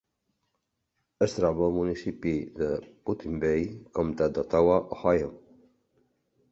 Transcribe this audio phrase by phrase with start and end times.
[1.25, 2.71] Es troba al municipi de
[3.11, 3.69] Put-in-Bay,
[4.01, 5.35] comtat d'Ottawa, Ohio.